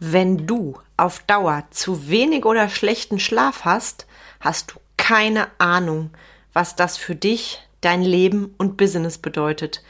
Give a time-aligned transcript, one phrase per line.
[0.00, 4.06] Wenn du auf Dauer zu wenig oder schlechten Schlaf hast,
[4.38, 6.10] hast du keine Ahnung,
[6.52, 9.82] was das für dich, dein Leben und Business bedeutet.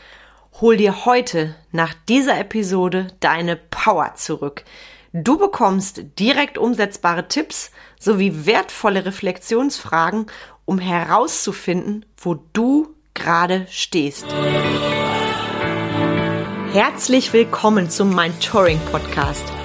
[0.60, 4.64] Hol dir heute nach dieser Episode deine Power zurück.
[5.12, 7.70] Du bekommst direkt umsetzbare Tipps
[8.00, 10.26] sowie wertvolle Reflexionsfragen,
[10.64, 14.26] um herauszufinden, wo du gerade stehst.
[16.72, 19.57] Herzlich willkommen zum Mind Touring Podcast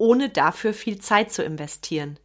[0.00, 2.18] ohne dafür viel Zeit zu investieren.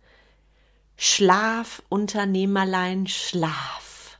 [0.97, 4.17] Schlaf, Unternehmerlein, Schlaf.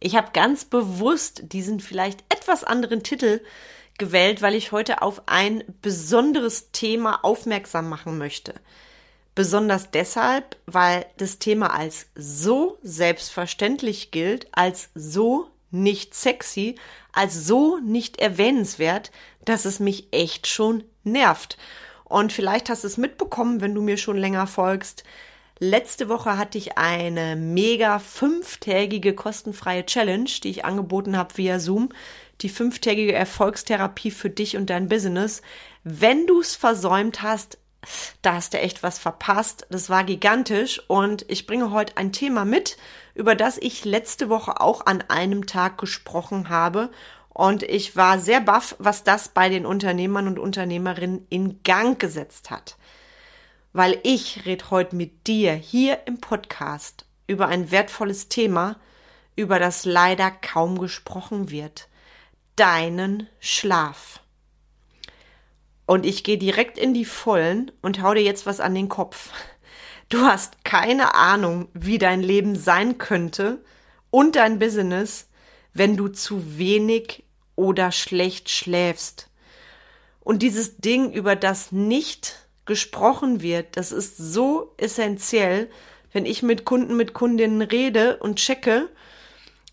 [0.00, 3.40] Ich habe ganz bewusst diesen vielleicht etwas anderen Titel
[3.96, 8.54] gewählt, weil ich heute auf ein besonderes Thema aufmerksam machen möchte.
[9.34, 16.76] Besonders deshalb, weil das Thema als so selbstverständlich gilt, als so nicht sexy,
[17.12, 19.10] als so nicht erwähnenswert,
[19.46, 21.56] dass es mich echt schon nervt.
[22.14, 25.02] Und vielleicht hast du es mitbekommen, wenn du mir schon länger folgst.
[25.58, 31.88] Letzte Woche hatte ich eine mega fünftägige kostenfreie Challenge, die ich angeboten habe via Zoom.
[32.40, 35.42] Die fünftägige Erfolgstherapie für dich und dein Business.
[35.82, 37.58] Wenn du es versäumt hast,
[38.22, 39.66] da hast du echt was verpasst.
[39.70, 42.76] Das war gigantisch und ich bringe heute ein Thema mit,
[43.16, 46.90] über das ich letzte Woche auch an einem Tag gesprochen habe
[47.34, 52.50] und ich war sehr baff, was das bei den Unternehmern und Unternehmerinnen in Gang gesetzt
[52.50, 52.76] hat.
[53.72, 58.76] Weil ich rede heute mit dir hier im Podcast über ein wertvolles Thema,
[59.34, 61.88] über das leider kaum gesprochen wird.
[62.54, 64.20] Deinen Schlaf.
[65.86, 69.30] Und ich gehe direkt in die Vollen und hau dir jetzt was an den Kopf.
[70.08, 73.64] Du hast keine Ahnung, wie dein Leben sein könnte
[74.10, 75.28] und dein Business,
[75.74, 77.24] wenn du zu wenig
[77.56, 79.28] oder schlecht schläfst.
[80.20, 85.68] Und dieses Ding, über das nicht gesprochen wird, das ist so essentiell,
[86.12, 88.88] wenn ich mit Kunden, mit Kundinnen rede und checke,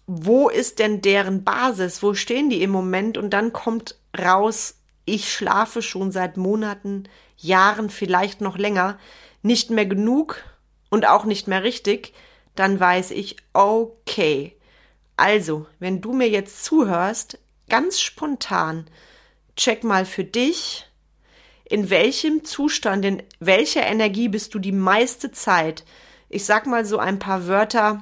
[0.08, 4.76] wo ist denn deren Basis, wo stehen die im Moment und dann kommt raus,
[5.06, 7.06] ich schlafe schon seit Monaten,
[7.38, 9.00] Jahren, vielleicht noch länger,
[9.42, 10.44] nicht mehr genug
[10.90, 12.14] und auch nicht mehr richtig,
[12.56, 14.58] dann weiß ich, okay.
[15.22, 17.38] Also, wenn du mir jetzt zuhörst,
[17.70, 18.88] ganz spontan,
[19.56, 20.88] check mal für dich,
[21.64, 25.86] in welchem Zustand, in welcher Energie bist du die meiste Zeit?
[26.28, 28.02] Ich sag mal so ein paar Wörter,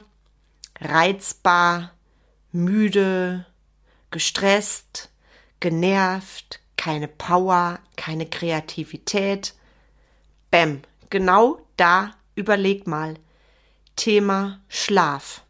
[0.80, 1.92] reizbar,
[2.54, 3.46] müde,
[4.12, 5.10] gestresst,
[5.60, 9.56] genervt, keine Power, keine Kreativität.
[10.52, 13.16] Bäm, genau da überleg mal.
[13.98, 15.44] Thema Schlaf.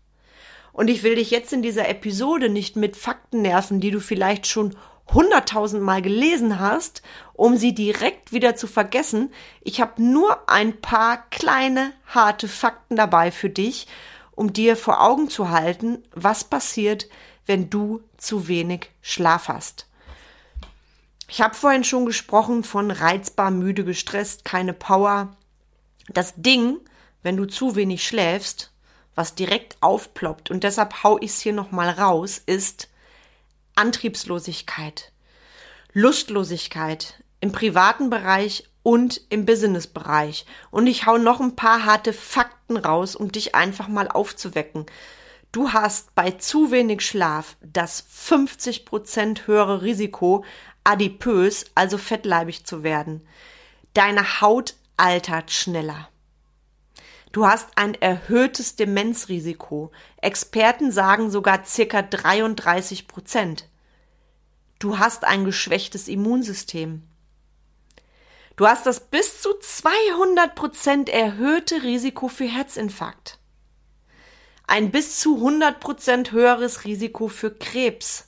[0.80, 4.48] Und ich will dich jetzt in dieser Episode nicht mit Fakten nerven, die du vielleicht
[4.48, 4.78] schon
[5.14, 7.02] hunderttausend Mal gelesen hast,
[7.34, 9.34] um sie direkt wieder zu vergessen.
[9.60, 13.88] Ich habe nur ein paar kleine, harte Fakten dabei für dich,
[14.32, 17.10] um dir vor Augen zu halten, was passiert,
[17.46, 19.86] wenn du zu wenig Schlaf hast.
[21.28, 25.36] Ich habe vorhin schon gesprochen von reizbar, müde, gestresst, keine Power.
[26.08, 26.78] Das Ding,
[27.22, 28.72] wenn du zu wenig schläfst,
[29.20, 32.88] was direkt aufploppt, und deshalb hau ich es hier nochmal raus, ist
[33.76, 35.12] Antriebslosigkeit,
[35.92, 40.46] Lustlosigkeit im privaten Bereich und im Businessbereich.
[40.72, 44.86] Und ich hau noch ein paar harte Fakten raus, um dich einfach mal aufzuwecken.
[45.52, 50.46] Du hast bei zu wenig Schlaf das 50% höhere Risiko,
[50.86, 53.28] adipös, also fettleibig zu werden.
[53.94, 56.08] Deine Haut altert schneller.
[57.32, 59.92] Du hast ein erhöhtes Demenzrisiko.
[60.18, 63.70] Experten sagen sogar circa 33 Prozent.
[64.80, 67.04] Du hast ein geschwächtes Immunsystem.
[68.56, 73.38] Du hast das bis zu 200 Prozent erhöhte Risiko für Herzinfarkt.
[74.66, 78.28] Ein bis zu 100 Prozent höheres Risiko für Krebs.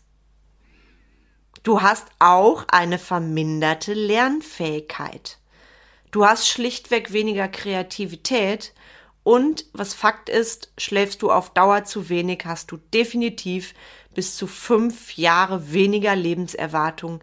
[1.63, 5.40] Du hast auch eine verminderte Lernfähigkeit.
[6.11, 8.73] Du hast schlichtweg weniger Kreativität
[9.23, 13.73] und was Fakt ist, schläfst du auf Dauer zu wenig, hast du definitiv
[14.13, 17.21] bis zu fünf Jahre weniger Lebenserwartung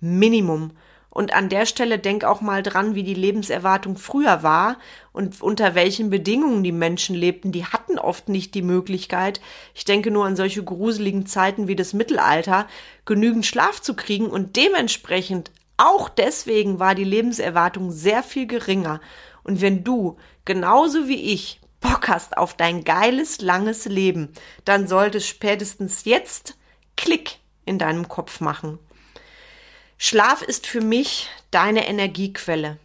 [0.00, 0.70] Minimum.
[1.10, 4.78] Und an der Stelle denk auch mal dran, wie die Lebenserwartung früher war
[5.12, 7.52] und unter welchen Bedingungen die Menschen lebten.
[7.52, 9.42] Die hatten oft nicht die Möglichkeit,
[9.74, 12.68] ich denke nur an solche gruseligen Zeiten wie das Mittelalter,
[13.04, 19.00] genügend Schlaf zu kriegen und dementsprechend auch deswegen war die Lebenserwartung sehr viel geringer.
[19.42, 24.32] Und wenn du, genauso wie ich, Bock hast auf dein geiles, langes Leben,
[24.66, 26.58] dann solltest spätestens jetzt
[26.96, 28.78] Klick in deinem Kopf machen.
[29.96, 32.78] Schlaf ist für mich deine Energiequelle.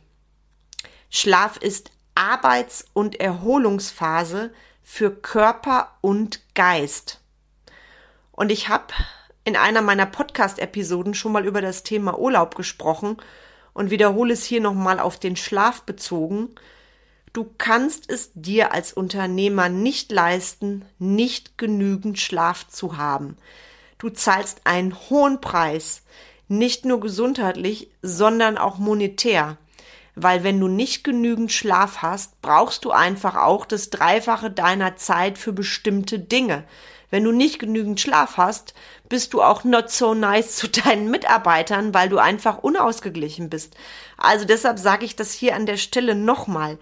[1.10, 4.54] Schlaf ist Arbeits- und Erholungsphase
[4.84, 7.20] für Körper und Geist.
[8.32, 8.94] Und ich habe
[9.46, 13.18] in einer meiner Podcast-Episoden schon mal über das Thema Urlaub gesprochen
[13.74, 16.50] und wiederhole es hier nochmal auf den Schlaf bezogen.
[17.32, 23.38] Du kannst es dir als Unternehmer nicht leisten, nicht genügend Schlaf zu haben.
[24.00, 26.02] Du zahlst einen hohen Preis,
[26.48, 29.58] nicht nur gesundheitlich, sondern auch monetär.
[30.16, 35.38] Weil wenn du nicht genügend Schlaf hast, brauchst du einfach auch das Dreifache deiner Zeit
[35.38, 36.64] für bestimmte Dinge.
[37.10, 38.74] Wenn du nicht genügend Schlaf hast,
[39.10, 43.76] bist du auch not so nice zu deinen Mitarbeitern, weil du einfach unausgeglichen bist.
[44.18, 46.78] Also deshalb sage ich das hier an der Stelle nochmal.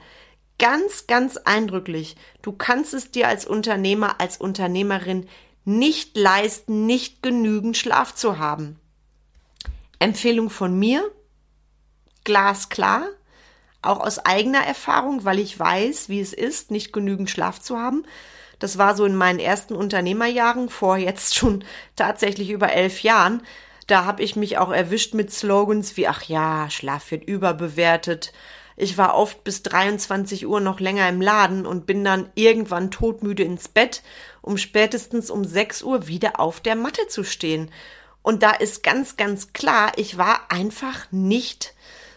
[0.60, 2.16] Ganz, ganz eindrücklich.
[2.42, 5.28] Du kannst es dir als Unternehmer, als Unternehmerin
[5.66, 8.80] nicht leisten, nicht genügend Schlaf zu haben.
[10.00, 11.10] Empfehlung von mir,
[12.24, 13.08] glasklar,
[13.81, 18.06] auch aus eigener Erfahrung, weil ich weiß, wie es ist, nicht genügend Schlaf zu haben.
[18.63, 21.65] Das war so in meinen ersten Unternehmerjahren vor jetzt schon
[21.98, 23.42] tatsächlich über elf Jahren.
[23.88, 28.31] Da habe ich mich auch erwischt mit Slogans wie, ach ja, Schlaf wird überbewertet.
[28.77, 33.44] Ich war oft bis 23 Uhr noch länger im Laden und bin dann irgendwann todmüde
[33.44, 34.01] ins Bett,
[34.42, 37.69] um spätestens um 6 Uhr wieder auf der Matte zu stehen.
[38.21, 41.74] Und da ist ganz, ganz klar, ich war einfach nicht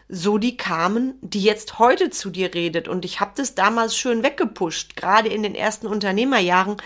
[0.09, 2.89] so die Carmen, die jetzt heute zu dir redet.
[2.89, 6.77] Und ich habe das damals schön weggepusht, gerade in den ersten Unternehmerjahren.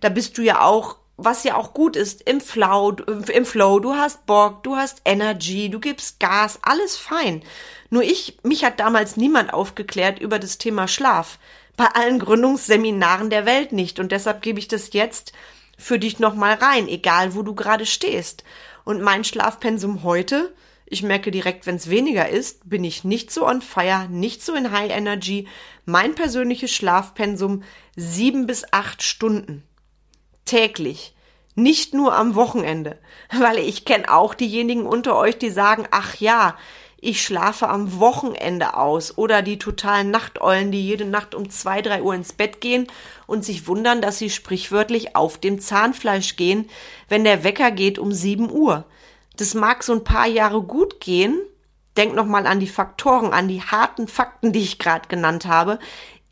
[0.00, 2.96] Da bist du ja auch, was ja auch gut ist, im Flow,
[3.32, 3.78] im Flow.
[3.78, 7.42] Du hast Bock, du hast Energy, du gibst Gas, alles fein.
[7.90, 11.38] Nur ich, mich hat damals niemand aufgeklärt über das Thema Schlaf.
[11.76, 13.98] Bei allen Gründungsseminaren der Welt nicht.
[13.98, 15.32] Und deshalb gebe ich das jetzt
[15.76, 18.44] für dich nochmal rein, egal wo du gerade stehst.
[18.84, 20.54] Und mein Schlafpensum heute,
[20.92, 24.54] ich merke direkt, wenn es weniger ist, bin ich nicht so on fire, nicht so
[24.54, 25.48] in High Energy.
[25.86, 27.62] Mein persönliches Schlafpensum
[27.96, 29.62] sieben bis acht Stunden.
[30.44, 31.14] Täglich.
[31.54, 32.98] Nicht nur am Wochenende.
[33.38, 36.58] Weil ich kenne auch diejenigen unter euch, die sagen, ach ja,
[36.98, 42.02] ich schlafe am Wochenende aus oder die totalen Nachteulen, die jede Nacht um zwei, drei
[42.02, 42.86] Uhr ins Bett gehen
[43.26, 46.68] und sich wundern, dass sie sprichwörtlich auf dem Zahnfleisch gehen,
[47.08, 48.84] wenn der Wecker geht um sieben Uhr.
[49.36, 51.40] Das mag so ein paar Jahre gut gehen.
[51.96, 55.78] Denk noch mal an die Faktoren, an die harten Fakten, die ich gerade genannt habe.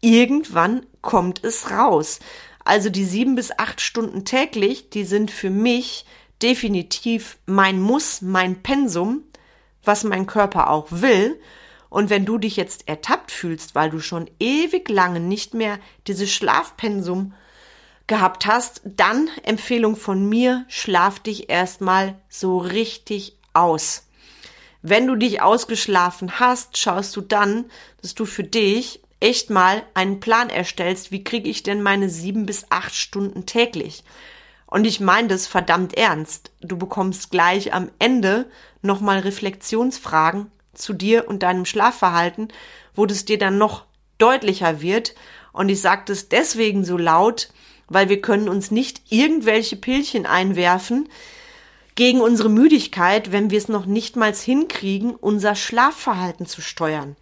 [0.01, 2.21] Irgendwann kommt es raus.
[2.65, 6.07] Also die sieben bis acht Stunden täglich, die sind für mich
[6.43, 9.25] definitiv mein Muss, mein Pensum
[9.85, 11.41] was mein Körper auch will.
[11.89, 16.33] Und wenn du dich jetzt ertappt fühlst, weil du schon ewig lange nicht mehr dieses
[16.33, 17.35] Schlafpensum
[18.11, 24.09] gehabt hast, dann Empfehlung von mir, schlaf dich erstmal so richtig aus.
[24.83, 27.67] Wenn du dich ausgeschlafen hast, schaust du dann,
[28.03, 32.47] dass du für dich echt mal einen Plan erstellst, wie kriege ich denn meine sieben
[32.47, 34.03] bis acht Stunden täglich.
[34.67, 36.51] Und ich meine das verdammt ernst.
[36.61, 38.51] Du bekommst gleich am Ende
[38.83, 42.49] nochmal Reflexionsfragen zu dir und deinem Schlafverhalten,
[42.93, 43.85] wo das dir dann noch
[44.19, 45.15] deutlicher wird.
[45.53, 47.51] Und ich sage das deswegen so laut,
[47.91, 51.11] weil wir können uns nicht irgendwelche Pillchen einwerfen
[51.97, 57.17] gegen unsere Müdigkeit, wenn wir es noch nicht mal hinkriegen, unser Schlafverhalten zu steuern.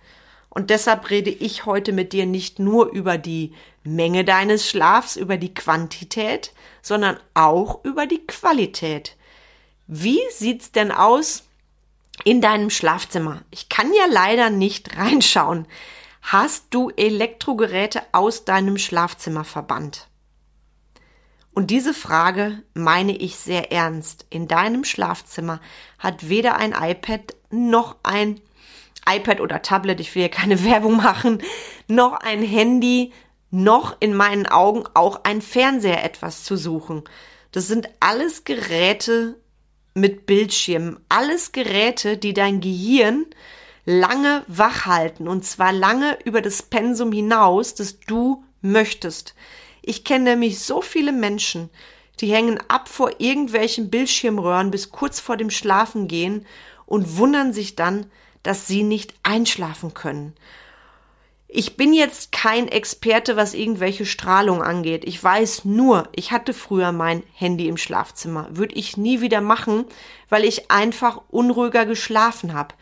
[0.51, 5.37] Und deshalb rede ich heute mit dir nicht nur über die Menge deines Schlafs, über
[5.37, 9.17] die Quantität, sondern auch über die Qualität.
[9.87, 11.45] Wie sieht's denn aus
[12.25, 13.43] in deinem Schlafzimmer?
[13.51, 15.67] Ich kann ja leider nicht reinschauen.
[16.23, 20.08] Hast du Elektrogeräte aus deinem Schlafzimmer verbannt?
[21.52, 24.26] Und diese Frage meine ich sehr ernst.
[24.31, 25.61] In deinem Schlafzimmer
[25.99, 28.40] hat weder ein iPad noch ein
[29.09, 31.43] iPad oder Tablet, ich will hier keine Werbung machen,
[31.87, 33.12] noch ein Handy,
[33.50, 37.05] noch in meinen Augen auch ein Fernseher etwas zu suchen.
[37.52, 39.37] Das sind alles Geräte
[39.95, 43.26] mit Bildschirmen, alles Geräte, die dein Gehirn
[43.87, 49.35] lange wach halten und zwar lange über das Pensum hinaus, das du möchtest.
[49.88, 51.71] Ich kenne nämlich so viele Menschen,
[52.21, 56.45] die hängen ab vor irgendwelchen Bildschirmröhren bis kurz vor dem Schlafengehen
[56.85, 58.04] und wundern sich dann,
[58.42, 60.35] dass sie nicht einschlafen können.
[61.47, 65.04] Ich bin jetzt kein Experte, was irgendwelche Strahlung angeht.
[65.07, 68.47] Ich weiß nur, ich hatte früher mein Handy im Schlafzimmer.
[68.50, 69.87] Würde ich nie wieder machen,
[70.28, 72.75] weil ich einfach unruhiger geschlafen habe.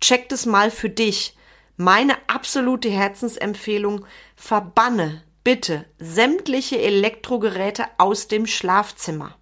[0.00, 1.36] Check das mal für dich.
[1.76, 9.36] Meine absolute Herzensempfehlung, verbanne bitte sämtliche Elektrogeräte aus dem Schlafzimmer.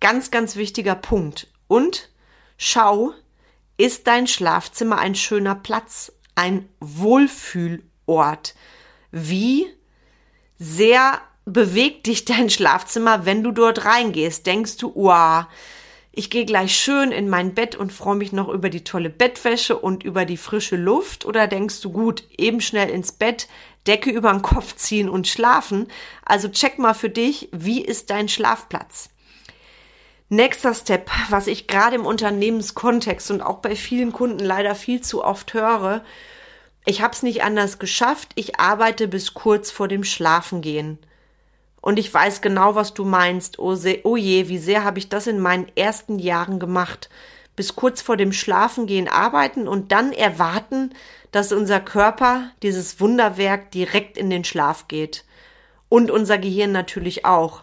[0.00, 1.48] Ganz, ganz wichtiger Punkt.
[1.68, 2.10] Und
[2.58, 3.12] schau,
[3.76, 6.12] ist dein Schlafzimmer ein schöner Platz?
[6.36, 8.54] ein Wohlfühlort.
[9.10, 9.66] Wie
[10.58, 14.46] sehr bewegt dich dein Schlafzimmer, wenn du dort reingehst?
[14.46, 15.46] Denkst du, wow,
[16.12, 19.76] ich gehe gleich schön in mein Bett und freue mich noch über die tolle Bettwäsche
[19.76, 21.24] und über die frische Luft?
[21.24, 23.48] Oder denkst du, gut, eben schnell ins Bett,
[23.86, 25.88] Decke über den Kopf ziehen und schlafen?
[26.24, 29.10] Also check mal für dich, wie ist dein Schlafplatz?
[30.28, 35.24] Nächster Step, was ich gerade im Unternehmenskontext und auch bei vielen Kunden leider viel zu
[35.24, 36.02] oft höre,
[36.88, 40.98] ich habe es nicht anders geschafft, ich arbeite bis kurz vor dem Schlafengehen.
[41.80, 43.58] Und ich weiß genau, was du meinst.
[43.58, 47.08] Oh, oh je, wie sehr habe ich das in meinen ersten Jahren gemacht.
[47.56, 50.90] Bis kurz vor dem Schlafengehen arbeiten und dann erwarten,
[51.32, 55.24] dass unser Körper, dieses Wunderwerk, direkt in den Schlaf geht.
[55.88, 57.62] Und unser Gehirn natürlich auch.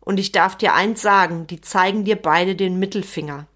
[0.00, 3.46] Und ich darf dir eins sagen, die zeigen dir beide den Mittelfinger.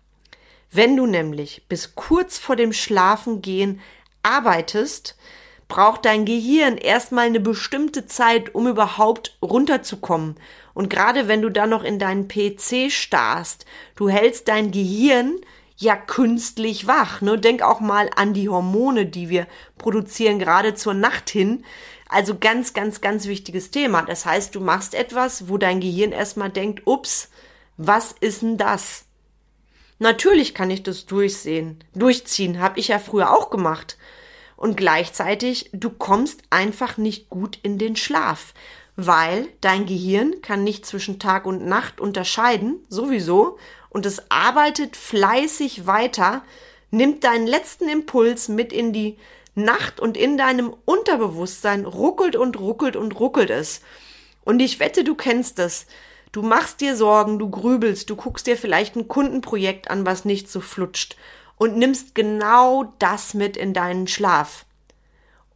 [0.70, 3.80] Wenn du nämlich bis kurz vor dem Schlafengehen
[4.22, 5.16] arbeitest,
[5.68, 10.36] braucht dein Gehirn erstmal eine bestimmte Zeit, um überhaupt runterzukommen.
[10.74, 13.64] Und gerade wenn du dann noch in deinen PC starrst,
[13.96, 15.40] du hältst dein Gehirn
[15.80, 17.20] ja künstlich wach.
[17.22, 17.38] Ne?
[17.38, 19.46] Denk auch mal an die Hormone, die wir
[19.78, 21.64] produzieren, gerade zur Nacht hin.
[22.08, 24.02] Also ganz, ganz, ganz wichtiges Thema.
[24.02, 27.30] Das heißt, du machst etwas, wo dein Gehirn erstmal denkt, ups,
[27.76, 29.04] was ist denn das?
[29.98, 33.96] Natürlich kann ich das durchsehen, durchziehen, habe ich ja früher auch gemacht.
[34.56, 38.54] Und gleichzeitig, du kommst einfach nicht gut in den Schlaf,
[38.96, 43.58] weil dein Gehirn kann nicht zwischen Tag und Nacht unterscheiden, sowieso,
[43.90, 46.42] und es arbeitet fleißig weiter,
[46.90, 49.18] nimmt deinen letzten Impuls mit in die
[49.54, 53.82] Nacht und in deinem Unterbewusstsein ruckelt und ruckelt und ruckelt es.
[54.44, 55.86] Und ich wette, du kennst es.
[56.32, 60.48] Du machst dir Sorgen, du grübelst, du guckst dir vielleicht ein Kundenprojekt an, was nicht
[60.50, 61.16] so flutscht
[61.60, 64.64] und nimmst genau das mit in deinen Schlaf.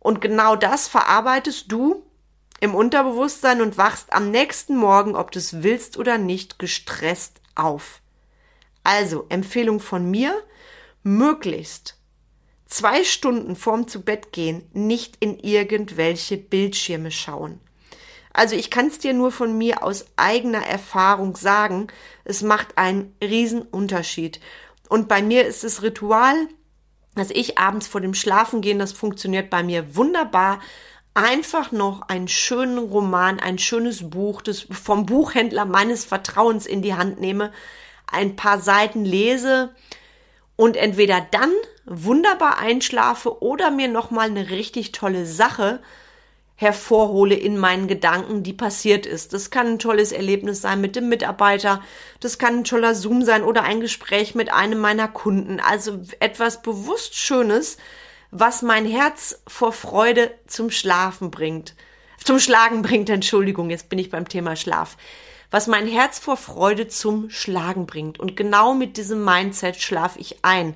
[0.00, 2.03] Und genau das verarbeitest du
[2.61, 8.03] im Unterbewusstsein und wachst am nächsten Morgen, ob du es willst oder nicht, gestresst auf.
[8.85, 10.41] Also, Empfehlung von mir,
[11.03, 11.99] möglichst
[12.67, 17.61] zwei Stunden vorm zu Bett gehen nicht in irgendwelche Bildschirme schauen.
[18.33, 21.87] Also ich kann es dir nur von mir aus eigener Erfahrung sagen,
[22.25, 24.41] es macht einen riesen Unterschied.
[24.88, 26.49] Und bei mir ist das Ritual,
[27.14, 30.59] dass ich abends vor dem Schlafengehen, das funktioniert bei mir wunderbar,
[31.14, 36.95] einfach noch einen schönen Roman, ein schönes Buch das vom Buchhändler meines Vertrauens in die
[36.95, 37.53] Hand nehme,
[38.14, 39.75] ein paar Seiten lese
[40.56, 41.52] und entweder dann
[41.85, 45.80] wunderbar einschlafe oder mir nochmal eine richtig tolle Sache
[46.56, 49.33] hervorhole in meinen Gedanken, die passiert ist.
[49.33, 51.83] Das kann ein tolles Erlebnis sein mit dem Mitarbeiter,
[52.21, 55.59] das kann ein toller Zoom sein oder ein Gespräch mit einem meiner Kunden.
[55.59, 57.76] Also etwas bewusst Schönes,
[58.30, 61.75] was mein Herz vor Freude zum Schlafen bringt.
[62.23, 64.97] Zum Schlagen bringt, Entschuldigung, jetzt bin ich beim Thema Schlaf.
[65.54, 68.18] Was mein Herz vor Freude zum Schlagen bringt.
[68.18, 70.75] Und genau mit diesem Mindset schlafe ich ein.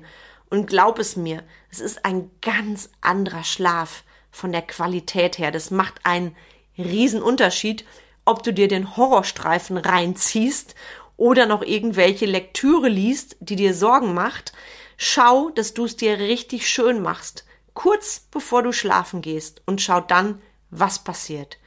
[0.49, 5.51] Und glaub es mir, es ist ein ganz anderer Schlaf von der Qualität her.
[5.51, 6.33] Das macht einen
[6.77, 7.83] riesen Unterschied,
[8.23, 10.75] ob du dir den Horrorstreifen reinziehst
[11.17, 14.53] oder noch irgendwelche Lektüre liest, die dir Sorgen macht.
[14.95, 17.43] Schau, dass du es dir richtig schön machst,
[17.73, 21.57] kurz bevor du schlafen gehst und schau dann, was passiert.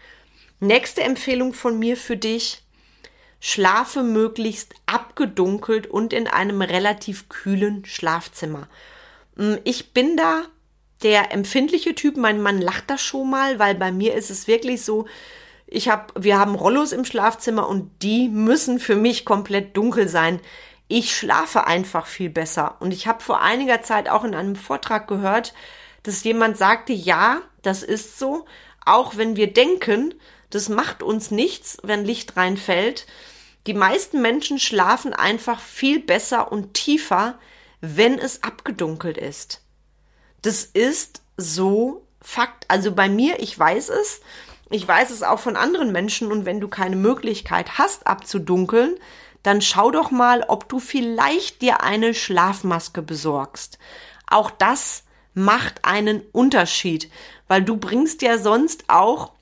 [0.61, 2.63] Nächste Empfehlung von mir für dich.
[3.45, 8.69] Schlafe möglichst abgedunkelt und in einem relativ kühlen Schlafzimmer.
[9.37, 10.45] Hm, ich bin da
[11.03, 12.17] der empfindliche Typ.
[12.17, 15.07] Mein Mann lacht da schon mal, weil bei mir ist es wirklich so,
[15.67, 20.39] ich habe, wir haben Rollos im Schlafzimmer und die müssen für mich komplett dunkel sein.
[20.87, 22.77] Ich schlafe einfach viel besser.
[22.79, 25.53] Und ich habe vor einiger Zeit auch in einem Vortrag gehört,
[26.05, 28.45] dass jemand sagte, ja, das ist so,
[28.85, 30.15] auch wenn wir denken,
[30.51, 33.07] das macht uns nichts, wenn Licht reinfällt.
[33.67, 37.39] Die meisten Menschen schlafen einfach viel besser und tiefer,
[37.81, 39.63] wenn es abgedunkelt ist.
[40.43, 42.65] Das ist so Fakt.
[42.69, 44.21] Also bei mir, ich weiß es.
[44.71, 46.31] Ich weiß es auch von anderen Menschen.
[46.31, 48.97] Und wenn du keine Möglichkeit hast, abzudunkeln,
[49.43, 53.79] dann schau doch mal, ob du vielleicht dir eine Schlafmaske besorgst.
[54.29, 55.05] Auch das
[55.35, 57.11] macht einen Unterschied,
[57.49, 59.33] weil du bringst ja sonst auch,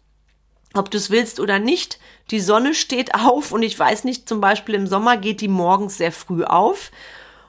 [0.72, 1.98] ob du es willst oder nicht,
[2.30, 5.98] die Sonne steht auf und ich weiß nicht, zum Beispiel im Sommer geht die morgens
[5.98, 6.90] sehr früh auf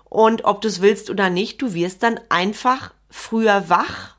[0.05, 4.15] und ob du es willst oder nicht, du wirst dann einfach früher wach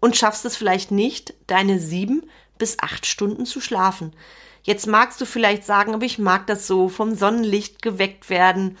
[0.00, 2.28] und schaffst es vielleicht nicht, deine sieben
[2.58, 4.14] bis acht Stunden zu schlafen.
[4.62, 8.76] Jetzt magst du vielleicht sagen, aber ich mag das so, vom Sonnenlicht geweckt werden.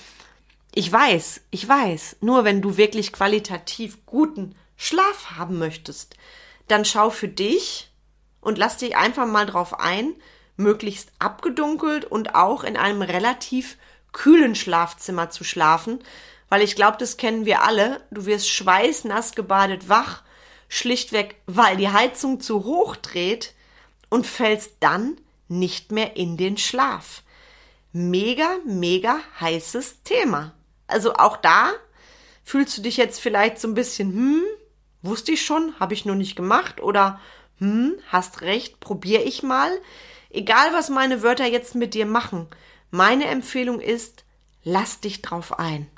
[0.74, 6.14] Ich weiß, ich weiß, nur wenn du wirklich qualitativ guten Schlaf haben möchtest,
[6.68, 7.90] dann schau für dich
[8.40, 10.14] und lass dich einfach mal drauf ein,
[10.58, 13.78] möglichst abgedunkelt und auch in einem relativ
[14.12, 16.00] kühlen Schlafzimmer zu schlafen,
[16.50, 18.00] weil ich glaube, das kennen wir alle.
[18.10, 20.22] Du wirst schweißnass gebadet wach,
[20.68, 23.54] schlichtweg, weil die Heizung zu hoch dreht
[24.10, 25.16] und fällst dann
[25.48, 27.22] nicht mehr in den Schlaf.
[27.92, 30.52] Mega, mega heißes Thema.
[30.86, 31.72] Also auch da
[32.44, 34.42] fühlst du dich jetzt vielleicht so ein bisschen, hm,
[35.02, 37.20] wusste ich schon, habe ich nur nicht gemacht oder
[37.58, 39.70] hm, hast recht, probiere ich mal.
[40.30, 42.46] Egal, was meine Wörter jetzt mit dir machen,
[42.90, 44.24] meine Empfehlung ist,
[44.62, 45.88] lass dich drauf ein.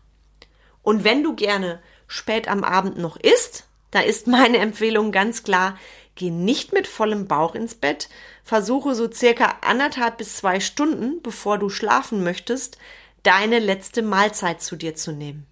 [0.83, 5.77] Und wenn du gerne spät am Abend noch isst, da ist meine Empfehlung ganz klar,
[6.15, 8.09] geh nicht mit vollem Bauch ins Bett,
[8.45, 12.79] versuche so circa anderthalb bis zwei Stunden, bevor du schlafen möchtest,
[13.23, 15.47] deine letzte Mahlzeit zu dir zu nehmen.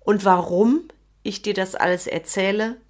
[0.00, 0.88] Und warum
[1.22, 2.80] ich dir das alles erzähle?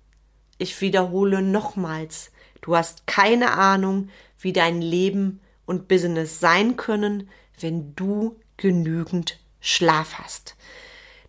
[0.58, 7.28] Ich wiederhole nochmals, du hast keine Ahnung, wie dein Leben und Business sein können,
[7.60, 10.56] wenn du genügend Schlaf hast.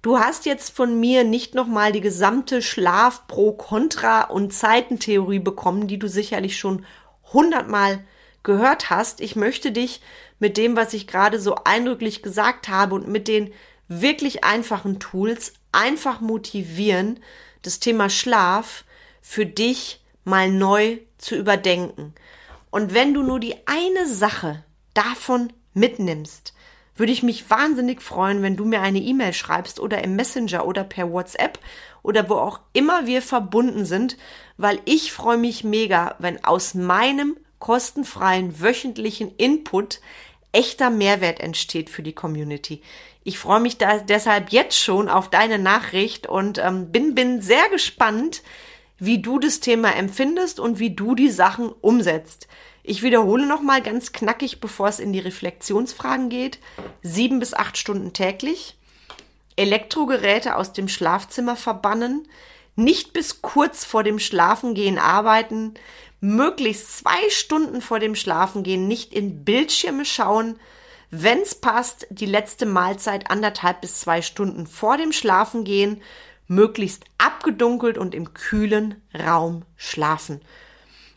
[0.01, 5.87] Du hast jetzt von mir nicht nochmal die gesamte Schlaf pro Kontra und Zeitentheorie bekommen,
[5.87, 6.85] die du sicherlich schon
[7.33, 7.99] hundertmal
[8.43, 9.19] gehört hast.
[9.19, 10.01] Ich möchte dich
[10.39, 13.51] mit dem, was ich gerade so eindrücklich gesagt habe und mit den
[13.89, 17.19] wirklich einfachen Tools einfach motivieren,
[17.61, 18.85] das Thema Schlaf
[19.21, 22.13] für dich mal neu zu überdenken.
[22.71, 26.53] Und wenn du nur die eine Sache davon mitnimmst,
[26.95, 30.83] würde ich mich wahnsinnig freuen, wenn du mir eine E-Mail schreibst oder im Messenger oder
[30.83, 31.57] per WhatsApp
[32.03, 34.17] oder wo auch immer wir verbunden sind,
[34.57, 40.01] weil ich freue mich mega, wenn aus meinem kostenfreien wöchentlichen Input
[40.51, 42.81] echter Mehrwert entsteht für die Community.
[43.23, 48.41] Ich freue mich deshalb jetzt schon auf deine Nachricht und ähm, bin, bin sehr gespannt,
[48.99, 52.47] wie du das Thema empfindest und wie du die Sachen umsetzt.
[52.83, 56.59] Ich wiederhole nochmal ganz knackig, bevor es in die Reflexionsfragen geht.
[57.01, 58.77] Sieben bis acht Stunden täglich.
[59.55, 62.27] Elektrogeräte aus dem Schlafzimmer verbannen.
[62.75, 65.73] Nicht bis kurz vor dem Schlafengehen arbeiten.
[66.21, 70.59] Möglichst zwei Stunden vor dem Schlafengehen nicht in Bildschirme schauen.
[71.11, 76.01] Wenn's passt, die letzte Mahlzeit anderthalb bis zwei Stunden vor dem Schlafengehen.
[76.49, 80.41] Möglichst abgedunkelt und im kühlen Raum schlafen.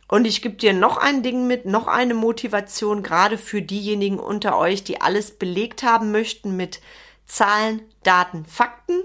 [0.07, 4.59] Und ich gebe dir noch ein Ding mit, noch eine Motivation, gerade für diejenigen unter
[4.59, 6.83] euch, die alles belegt haben möchten mit
[7.25, 9.03] Zahlen, Daten, Fakten.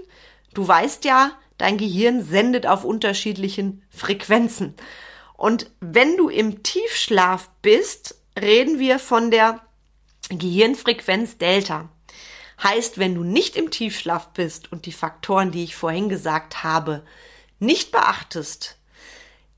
[0.52, 4.74] Du weißt ja, dein Gehirn sendet auf unterschiedlichen Frequenzen.
[5.34, 9.60] Und wenn du im Tiefschlaf bist, reden wir von der
[10.28, 11.88] Gehirnfrequenz Delta.
[12.62, 17.02] Heißt, wenn du nicht im Tiefschlaf bist und die Faktoren, die ich vorhin gesagt habe,
[17.60, 18.76] nicht beachtest,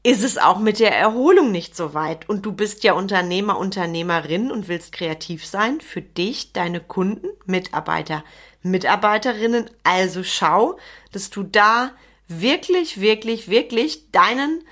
[0.02, 2.28] ist es auch mit der Erholung nicht so weit.
[2.28, 8.24] Und du bist ja Unternehmer, Unternehmerin und willst kreativ sein für dich, deine Kunden, Mitarbeiter,
[8.62, 9.70] Mitarbeiterinnen.
[9.84, 10.78] Also schau,
[11.12, 11.92] dass du da
[12.28, 14.64] wirklich, wirklich, wirklich deinen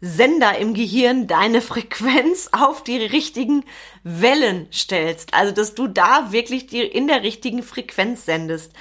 [0.00, 3.64] Sender im Gehirn, deine Frequenz auf die richtigen
[4.02, 5.34] Wellen stellst.
[5.34, 8.72] Also, dass du da wirklich die in der richtigen Frequenz sendest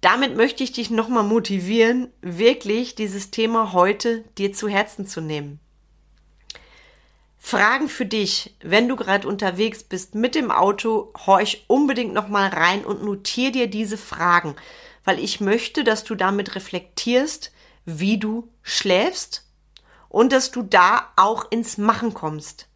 [0.00, 5.58] damit möchte ich dich nochmal motivieren, wirklich dieses Thema heute dir zu Herzen zu nehmen.
[7.40, 12.84] Fragen für dich, wenn du gerade unterwegs bist mit dem Auto, horch unbedingt nochmal rein
[12.84, 14.54] und notier dir diese Fragen,
[15.04, 17.52] weil ich möchte, dass du damit reflektierst,
[17.84, 19.47] wie du schläfst
[20.08, 22.68] und dass du da auch ins Machen kommst.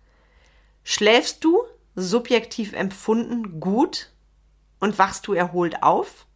[0.84, 1.62] Schläfst du
[1.94, 4.10] subjektiv empfunden gut
[4.80, 6.26] und wachst du erholt auf?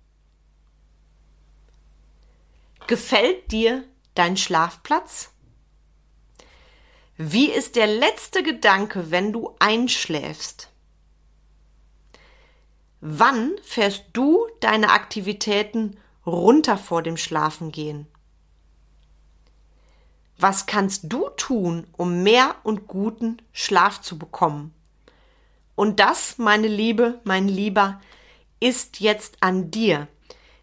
[2.86, 5.32] Gefällt dir dein Schlafplatz?
[7.16, 10.70] Wie ist der letzte Gedanke, wenn du einschläfst?
[13.00, 18.06] Wann fährst du deine Aktivitäten runter vor dem Schlafengehen?
[20.38, 24.74] Was kannst du tun, um mehr und guten Schlaf zu bekommen?
[25.74, 28.00] Und das, meine Liebe, mein Lieber,
[28.60, 30.08] ist jetzt an dir.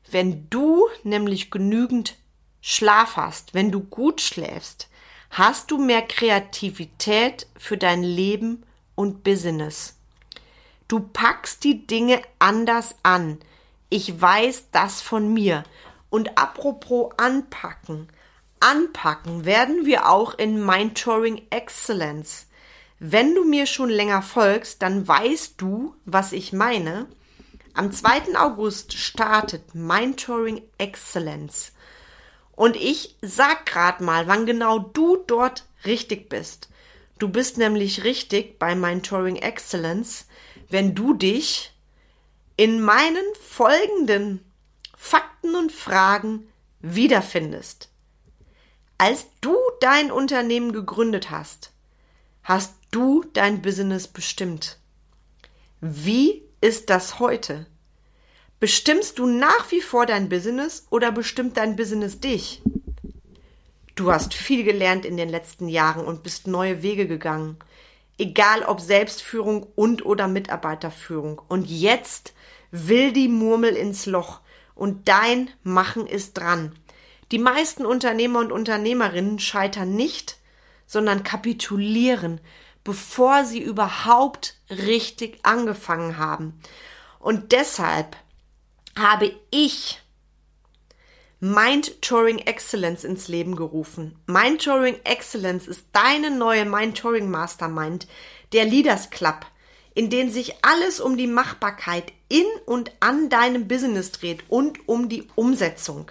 [0.10, 2.18] Wenn du nämlich genügend
[2.62, 4.90] Schlaf hast, wenn du gut schläfst,
[5.32, 8.64] hast du mehr Kreativität für dein Leben
[8.96, 9.98] und Business.
[10.88, 13.40] Du packst die Dinge anders an.
[13.90, 15.64] Ich weiß das von mir.
[16.10, 18.08] Und apropos anpacken.
[18.64, 22.48] Anpacken werden wir auch in Mentoring Excellence.
[22.98, 27.08] Wenn du mir schon länger folgst, dann weißt du, was ich meine.
[27.74, 28.38] Am 2.
[28.38, 31.74] August startet Mentoring Excellence.
[32.54, 36.70] Und ich sag grad mal, wann genau du dort richtig bist.
[37.20, 40.26] Du bist nämlich richtig bei Mentoring Excellence,
[40.70, 41.74] wenn du dich
[42.56, 44.40] in meinen folgenden
[44.96, 46.48] Fakten und Fragen
[46.80, 47.90] wiederfindest.
[49.06, 51.74] Als du dein Unternehmen gegründet hast,
[52.42, 54.80] hast du dein Business bestimmt.
[55.82, 57.66] Wie ist das heute?
[58.62, 62.62] Bestimmst du nach wie vor dein Business oder bestimmt dein Business dich?
[63.96, 67.58] Du hast viel gelernt in den letzten Jahren und bist neue Wege gegangen.
[68.18, 71.42] Egal ob Selbstführung und oder Mitarbeiterführung.
[71.50, 72.34] Und jetzt
[72.72, 74.40] will die Murmel ins Loch
[74.76, 76.74] und dein Machen ist dran.
[77.32, 80.38] Die meisten Unternehmer und Unternehmerinnen scheitern nicht,
[80.86, 82.42] sondern kapitulieren,
[82.84, 86.60] bevor sie überhaupt richtig angefangen haben.
[87.20, 88.18] Und deshalb
[88.98, 90.02] habe ich
[91.40, 94.18] Mind Touring Excellence ins Leben gerufen.
[94.28, 98.08] Mind Touring Excellence ist deine neue Mind Touring Mastermind,
[98.54, 99.46] der Leaders Club,
[99.94, 105.10] in dem sich alles um die Machbarkeit in und an deinem Business dreht und um
[105.10, 106.10] die Umsetzung.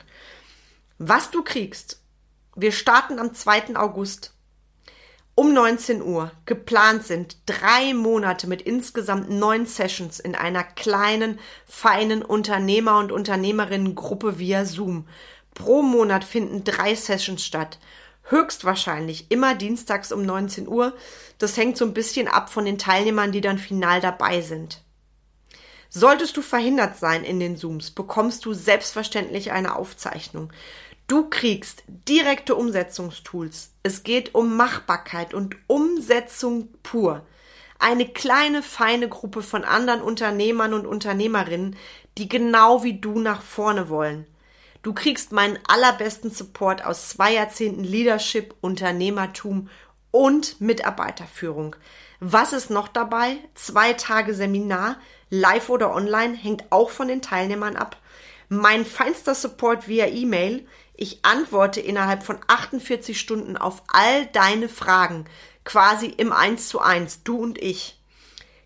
[1.05, 2.01] Was du kriegst.
[2.55, 3.75] Wir starten am 2.
[3.75, 4.35] August
[5.35, 6.31] um 19 Uhr.
[6.47, 14.39] Geplant sind drei Monate mit insgesamt neun Sessions in einer kleinen, feinen Unternehmer- und Unternehmerinnengruppe
[14.39, 15.09] via Zoom.
[15.55, 17.81] Pro Monat finden drei Sessions statt.
[18.29, 20.95] Höchstwahrscheinlich immer dienstags um 19 Uhr.
[21.39, 24.85] Das hängt so ein bisschen ab von den Teilnehmern, die dann final dabei sind.
[25.95, 30.51] Solltest du verhindert sein in den Zooms, bekommst du selbstverständlich eine Aufzeichnung.
[31.07, 33.73] Du kriegst direkte Umsetzungstools.
[33.83, 37.27] Es geht um Machbarkeit und Umsetzung pur.
[37.79, 41.77] Eine kleine, feine Gruppe von anderen Unternehmern und Unternehmerinnen,
[42.17, 44.27] die genau wie du nach vorne wollen.
[44.83, 49.69] Du kriegst meinen allerbesten Support aus zwei Jahrzehnten Leadership, Unternehmertum
[50.11, 51.77] und Mitarbeiterführung.
[52.21, 53.37] Was ist noch dabei?
[53.55, 54.97] Zwei Tage Seminar,
[55.31, 57.97] live oder online, hängt auch von den Teilnehmern ab.
[58.55, 60.67] Mein feinster Support via E-Mail.
[60.95, 65.25] Ich antworte innerhalb von 48 Stunden auf all deine Fragen,
[65.65, 67.99] quasi im 1 zu 1, du und ich.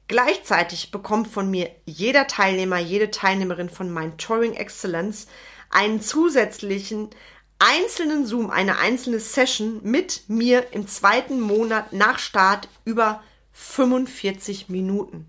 [0.08, 5.28] Gleichzeitig bekommt von mir jeder Teilnehmer, jede Teilnehmerin von mein Touring Excellence
[5.70, 7.10] einen zusätzlichen
[7.60, 13.22] einzelnen Zoom, eine einzelne Session mit mir im zweiten Monat nach Start über
[13.52, 15.28] 45 Minuten.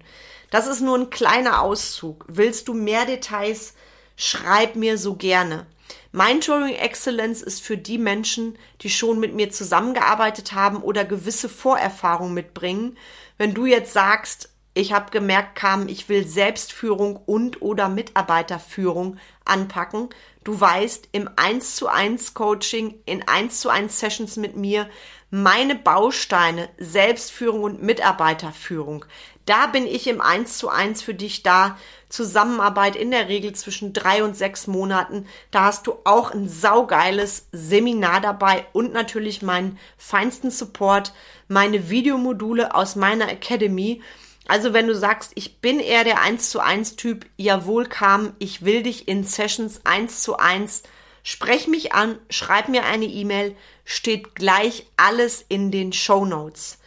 [0.50, 2.26] Das ist nur ein kleiner Auszug.
[2.28, 3.76] Willst du mehr Details?
[4.18, 5.68] Schreib mir so gerne.
[6.12, 12.34] Mentoring Excellence ist für die Menschen, die schon mit mir zusammengearbeitet haben oder gewisse Vorerfahrung
[12.34, 12.98] mitbringen.
[13.38, 20.10] Wenn du jetzt sagst, ich habe gemerkt, kam, ich will Selbstführung und oder Mitarbeiterführung anpacken.
[20.44, 24.90] Du weißt, im 1 zu 1 Coaching, in 1 zu 1 Sessions mit mir,
[25.30, 29.06] meine Bausteine, Selbstführung und Mitarbeiterführung.
[29.46, 31.78] Da bin ich im 1 zu 1 für dich da.
[32.10, 35.28] Zusammenarbeit in der Regel zwischen drei und sechs Monaten.
[35.52, 41.14] Da hast du auch ein saugeiles Seminar dabei und natürlich meinen feinsten Support,
[41.48, 44.02] meine Videomodule aus meiner Academy.
[44.48, 48.64] Also wenn du sagst, ich bin eher der 1 zu 1 Typ, jawohl kam, ich
[48.64, 50.84] will dich in Sessions 1 zu 1,
[51.24, 56.80] sprech mich an, schreib mir eine E-Mail, steht gleich alles in den Show Notes.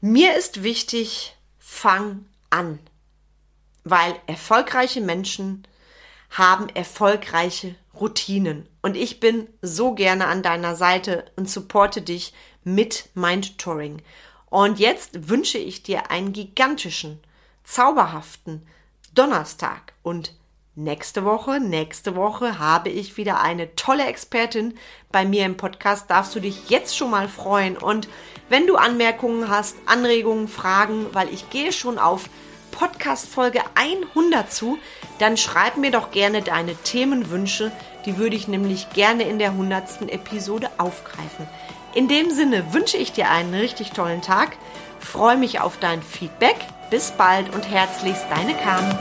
[0.00, 2.80] Mir ist wichtig, fang an
[3.84, 5.66] weil erfolgreiche Menschen
[6.30, 8.68] haben erfolgreiche Routinen.
[8.82, 12.32] Und ich bin so gerne an deiner Seite und supporte dich
[12.64, 14.02] mit Mindtouring.
[14.50, 17.20] Und jetzt wünsche ich dir einen gigantischen,
[17.62, 18.66] zauberhaften
[19.14, 19.92] Donnerstag.
[20.02, 20.34] Und
[20.74, 24.74] nächste Woche, nächste Woche habe ich wieder eine tolle Expertin
[25.12, 26.10] bei mir im Podcast.
[26.10, 27.76] Darfst du dich jetzt schon mal freuen.
[27.76, 28.08] Und
[28.48, 32.28] wenn du Anmerkungen hast, Anregungen, Fragen, weil ich gehe schon auf
[32.74, 34.78] Podcast-Folge 100 zu,
[35.18, 37.70] dann schreib mir doch gerne deine Themenwünsche.
[38.04, 40.02] Die würde ich nämlich gerne in der 100.
[40.08, 41.46] Episode aufgreifen.
[41.94, 44.56] In dem Sinne wünsche ich dir einen richtig tollen Tag,
[44.98, 46.56] freue mich auf dein Feedback.
[46.90, 48.98] Bis bald und herzlichst deine Carmen.